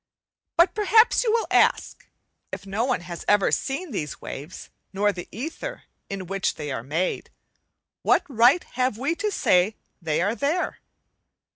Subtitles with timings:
[0.57, 2.07] But perhaps you will ask,
[2.51, 6.81] if no one has ever seen these waves not the ether in which they are
[6.81, 7.29] made,
[8.01, 10.79] what right have we to say they are there?